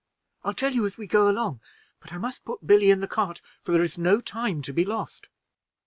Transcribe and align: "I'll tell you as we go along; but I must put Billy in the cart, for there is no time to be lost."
"I'll 0.43 0.55
tell 0.55 0.73
you 0.73 0.87
as 0.87 0.97
we 0.97 1.05
go 1.05 1.29
along; 1.29 1.61
but 1.99 2.11
I 2.11 2.17
must 2.17 2.43
put 2.43 2.65
Billy 2.65 2.89
in 2.89 3.01
the 3.01 3.07
cart, 3.07 3.39
for 3.61 3.71
there 3.71 3.83
is 3.83 3.99
no 3.99 4.19
time 4.19 4.63
to 4.63 4.73
be 4.73 4.83
lost." 4.83 5.29